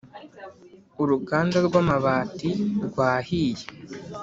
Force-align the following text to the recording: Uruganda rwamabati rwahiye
Uruganda 1.01 1.57
rwamabati 1.67 2.49
rwahiye 2.85 3.65